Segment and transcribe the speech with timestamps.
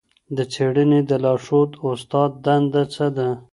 [0.35, 3.29] د څېړني د لارښود استاد دنده څه ده؟